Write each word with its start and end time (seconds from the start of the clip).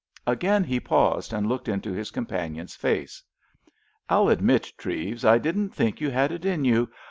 Again 0.25 0.63
he 0.63 0.79
paused 0.79 1.31
and 1.31 1.45
looked 1.45 1.67
into 1.67 1.91
his 1.91 2.09
companion's 2.09 2.75
face. 2.75 3.21
"I'll 4.09 4.29
admit, 4.29 4.73
Treves, 4.75 5.23
I 5.23 5.37
didn't 5.37 5.75
think 5.75 6.01
you 6.01 6.09
had 6.09 6.31
it 6.31 6.43
in 6.43 6.65
you. 6.65 6.89